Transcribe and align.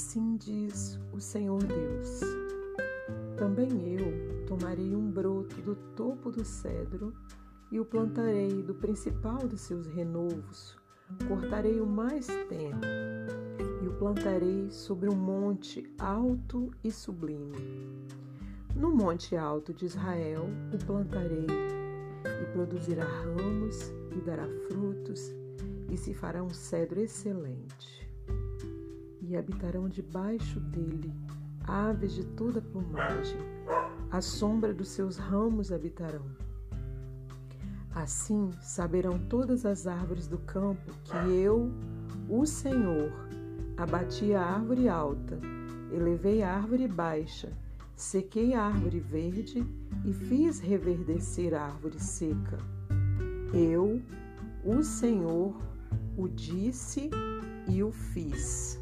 Assim 0.00 0.34
diz 0.38 0.98
o 1.12 1.20
Senhor 1.20 1.62
Deus: 1.62 2.20
Também 3.36 3.68
eu 3.92 4.46
tomarei 4.46 4.96
um 4.96 5.10
broto 5.10 5.60
do 5.60 5.76
topo 5.94 6.30
do 6.30 6.42
cedro 6.42 7.12
e 7.70 7.78
o 7.78 7.84
plantarei 7.84 8.62
do 8.62 8.74
principal 8.74 9.46
dos 9.46 9.60
seus 9.60 9.86
renovos. 9.86 10.74
Cortarei 11.28 11.82
o 11.82 11.86
mais 11.86 12.26
tenro 12.48 12.80
e 13.84 13.88
o 13.88 13.92
plantarei 13.98 14.70
sobre 14.70 15.06
um 15.06 15.14
monte 15.14 15.86
alto 15.98 16.70
e 16.82 16.90
sublime. 16.90 18.08
No 18.74 18.90
monte 18.90 19.36
alto 19.36 19.74
de 19.74 19.84
Israel 19.84 20.48
o 20.72 20.78
plantarei 20.86 21.46
e 22.24 22.52
produzirá 22.54 23.04
ramos 23.04 23.92
e 24.16 24.20
dará 24.22 24.48
frutos 24.66 25.30
e 25.90 25.96
se 25.98 26.14
fará 26.14 26.42
um 26.42 26.54
cedro 26.54 27.00
excelente. 27.00 27.99
E 29.30 29.36
habitarão 29.36 29.88
debaixo 29.88 30.58
dele 30.58 31.14
aves 31.62 32.14
de 32.14 32.24
toda 32.24 32.60
plumagem, 32.60 33.38
à 34.10 34.20
sombra 34.20 34.74
dos 34.74 34.88
seus 34.88 35.18
ramos 35.18 35.70
habitarão. 35.70 36.24
Assim 37.94 38.50
saberão 38.60 39.20
todas 39.28 39.64
as 39.64 39.86
árvores 39.86 40.26
do 40.26 40.36
campo 40.38 40.92
que 41.04 41.32
eu, 41.32 41.70
o 42.28 42.44
Senhor, 42.44 43.12
abati 43.76 44.34
a 44.34 44.42
árvore 44.42 44.88
alta, 44.88 45.38
elevei 45.92 46.42
a 46.42 46.52
árvore 46.52 46.88
baixa, 46.88 47.52
sequei 47.94 48.52
a 48.54 48.64
árvore 48.64 48.98
verde 48.98 49.64
e 50.04 50.12
fiz 50.12 50.58
reverdecer 50.58 51.54
a 51.54 51.66
árvore 51.66 52.00
seca. 52.00 52.58
Eu, 53.54 54.02
o 54.64 54.82
Senhor, 54.82 55.56
o 56.16 56.26
disse 56.26 57.10
e 57.68 57.80
o 57.80 57.92
fiz. 57.92 58.79